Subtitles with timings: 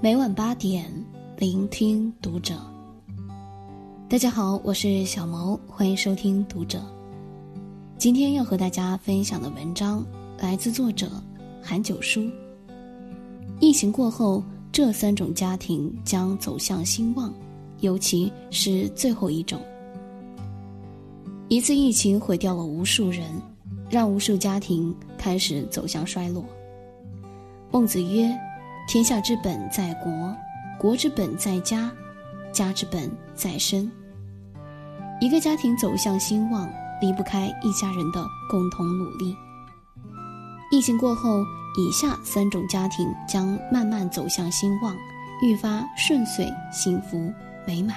[0.00, 0.88] 每晚八点，
[1.36, 2.54] 聆听读者。
[4.08, 6.80] 大家好，我是小毛，欢迎收听读者。
[7.98, 10.06] 今天要和大家分享的文章
[10.38, 11.10] 来自作者
[11.60, 12.22] 韩九叔。
[13.58, 17.34] 疫情过后，这三种家庭将走向兴旺，
[17.80, 19.60] 尤其是最后一种。
[21.48, 23.24] 一次疫情毁掉了无数人，
[23.90, 26.44] 让无数家庭开始走向衰落。
[27.72, 28.32] 孟子曰。
[28.88, 30.34] 天下之本在国，
[30.78, 31.90] 国之本在家，
[32.54, 33.92] 家之本在身。
[35.20, 36.66] 一个家庭走向兴旺，
[36.98, 39.36] 离不开一家人的共同努力。
[40.72, 41.44] 疫情过后，
[41.76, 44.96] 以下三种家庭将慢慢走向兴旺，
[45.42, 47.30] 愈发顺遂、幸福、
[47.66, 47.94] 美满。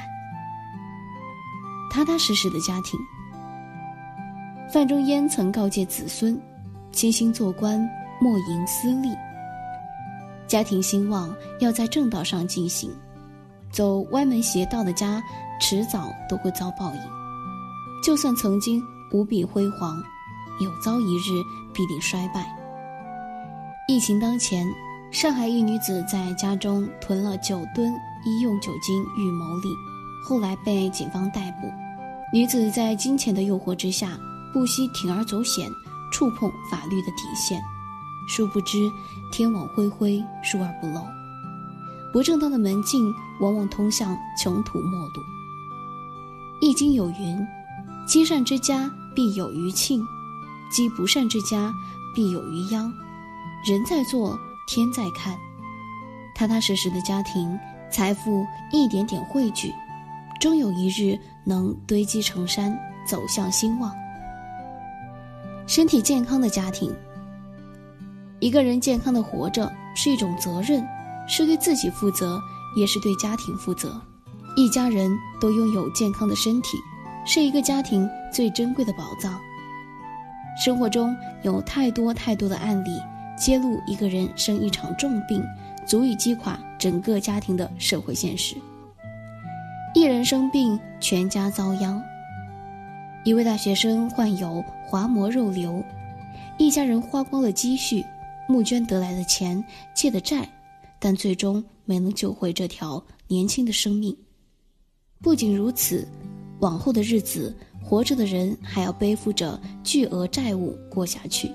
[1.90, 2.99] 踏踏实实的家庭。
[4.73, 6.38] 范仲淹曾告诫子孙
[6.91, 7.80] ：“清心做官，
[8.20, 9.16] 莫营私利。”
[10.52, 12.91] 家庭兴旺要在正道上进行，
[13.72, 15.24] 走歪门邪道的家，
[15.62, 17.02] 迟早都会遭报应。
[18.04, 20.04] 就算曾经无比辉煌，
[20.60, 21.41] 有朝一日
[21.74, 22.54] 必定衰败。
[23.88, 24.68] 疫情当前，
[25.10, 27.90] 上海一女子在家中囤了九吨
[28.26, 29.70] 医用酒精欲牟利，
[30.22, 31.72] 后来被警方逮捕。
[32.38, 34.20] 女子在金钱的诱惑之下，
[34.52, 35.72] 不惜铤而走险，
[36.12, 37.63] 触碰法律的底线。
[38.34, 38.90] 殊不知，
[39.29, 41.05] 天网恢恢，疏而不漏。
[42.13, 45.21] 不正当的门径，往往通向穷途末路。
[46.65, 47.46] 《易经》有云
[48.07, 49.99] ：“积善之家，必有余庆；
[50.71, 51.73] 积不善之家，
[52.15, 52.90] 必有余殃。”
[53.68, 55.38] 人在做，天在看。
[56.34, 57.60] 踏踏实实的家庭，
[57.91, 59.73] 财富一点点汇聚，
[60.40, 62.73] 终有一日能堆积成山，
[63.05, 63.93] 走向兴旺。
[65.68, 66.95] 身体健康的家庭。
[68.42, 70.84] 一个人健康的活着是一种责任，
[71.28, 72.42] 是对自己负责，
[72.75, 74.02] 也是对家庭负责。
[74.58, 76.75] 一家人都拥有健康的身体，
[77.24, 79.40] 是一个家庭最珍贵的宝藏。
[80.66, 83.00] 生活中有太多太多的案例，
[83.38, 85.44] 揭露一个人生一场重病，
[85.85, 88.56] 足以击垮整个家庭的社会现实。
[89.94, 92.01] 一人生病，全家遭殃。
[93.24, 95.84] 一位大学生患有滑膜肉瘤，
[96.57, 98.03] 一家人花光了积蓄。
[98.51, 99.63] 募捐得来的钱，
[99.95, 100.47] 借的债，
[101.00, 104.16] 但最终没能救回这条年轻的生命。
[105.22, 106.06] 不仅如此，
[106.59, 111.50] 往后的日子，活着的人还要背负着巨额债务过下去。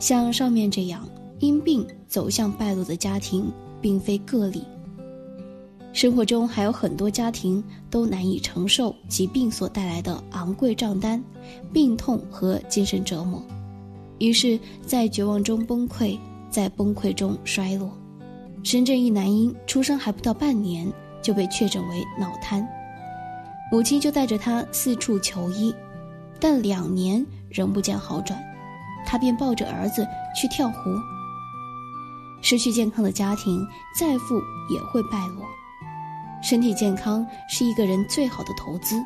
[0.00, 4.64] 像上面这样因病走向败落的家庭，并非个例。
[5.92, 11.22] 生活中还有很多家庭都难以承受疾病所带来的昂贵账单、
[11.72, 13.42] 病痛和精神折磨。
[14.20, 16.18] 于是，在绝望中崩溃，
[16.50, 17.90] 在崩溃中衰落。
[18.62, 20.86] 深圳一男婴出生还不到半年，
[21.22, 22.66] 就被确诊为脑瘫，
[23.72, 25.74] 母亲就带着他四处求医，
[26.38, 28.38] 但两年仍不见好转，
[29.06, 30.06] 他便抱着儿子
[30.38, 30.76] 去跳湖。
[32.42, 33.66] 失去健康的家庭，
[33.98, 34.38] 再富
[34.70, 35.46] 也会败落。
[36.42, 39.02] 身体健康是一个人最好的投资，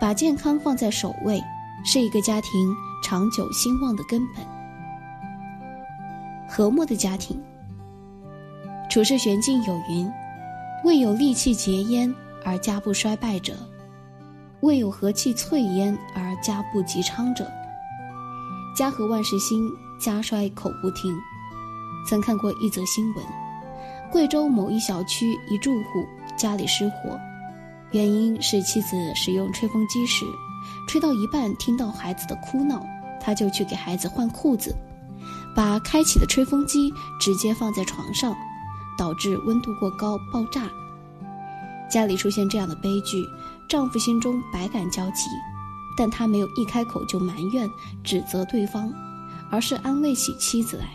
[0.00, 1.38] 把健康放在首位，
[1.84, 2.74] 是一个家庭。
[3.08, 4.44] 长久兴旺的根本。
[6.48, 7.40] 和睦的家庭。
[8.90, 10.10] 处世玄境有云
[10.82, 12.12] ：“未有利气结焉
[12.44, 13.54] 而家不衰败者，
[14.58, 17.48] 未有和气萃焉而家不吉昌者。
[18.76, 21.16] 家和万事兴，家衰口不停。”
[22.10, 23.24] 曾看过一则新闻：
[24.10, 26.04] 贵州某一小区一住户
[26.36, 27.16] 家里失火，
[27.92, 30.24] 原因是妻子使用吹风机时，
[30.88, 32.84] 吹到一半听到孩子的哭闹。
[33.26, 34.72] 他就去给孩子换裤子，
[35.52, 38.32] 把开启的吹风机直接放在床上，
[38.96, 40.62] 导致温度过高爆炸。
[41.90, 43.26] 家里出现这样的悲剧，
[43.68, 45.28] 丈夫心中百感交集，
[45.98, 47.68] 但他没有一开口就埋怨
[48.04, 48.92] 指责对方，
[49.50, 50.86] 而是安慰起妻子来：“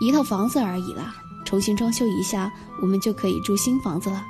[0.00, 1.12] 一套房子而已啦，
[1.44, 2.48] 重新装修一下，
[2.80, 4.24] 我们就可以住新房子了。”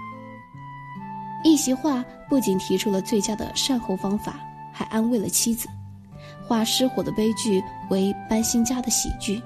[1.44, 4.40] 一席话不仅提出了最佳的善后方法，
[4.72, 5.68] 还安慰了妻子。
[6.46, 9.40] 化失火的悲剧为搬新家的喜剧，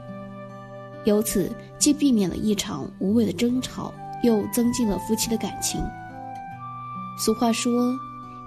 [1.05, 5.81] 由此既避免了一场无谓的争吵，又增进了夫妻的感情。
[7.19, 7.95] 俗话说：“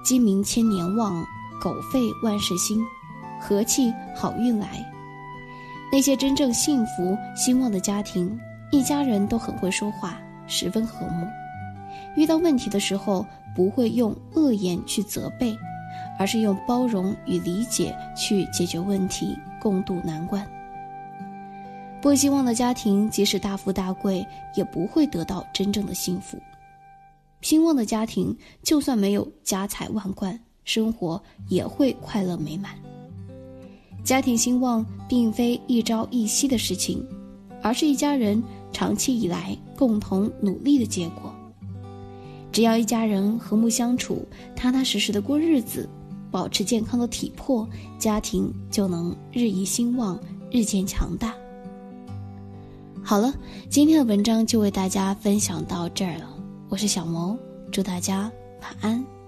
[0.04, 1.25] 鸡鸣千年旺，
[1.62, 2.80] 狗吠万事兴，
[3.40, 4.86] 和气好运来。”
[5.92, 8.40] 那些真正幸福兴旺的家庭，
[8.72, 11.25] 一家人都很会说话，十分和睦。
[12.16, 13.25] 遇到问题的时候，
[13.56, 15.57] 不会用恶言去责备。
[16.19, 20.45] 而是用包容与理解去解决问题，共度难关。
[22.01, 26.38] 不希望的家庭即使大富大贵，也不会得到真正的幸福。
[27.42, 32.74] 兴旺的家庭，就算没有家财万贯，生活也会快乐美满。
[34.04, 37.06] 家庭兴旺并非一朝一夕的事情，
[37.62, 38.42] 而是一家人
[38.74, 41.33] 长期以来共同努力的结果。
[42.51, 44.25] 只要一家人和睦相处，
[44.56, 45.88] 踏踏实实的过日子，
[46.31, 47.68] 保持健康的体魄，
[47.98, 50.20] 家庭就能日益兴旺，
[50.52, 51.34] 日渐强大。
[53.04, 53.34] 好了，
[53.70, 56.30] 今天的文章就为大家分享到这儿了。
[56.70, 57.38] 我是小萌，
[57.72, 58.31] 祝大家
[58.62, 59.19] 晚安。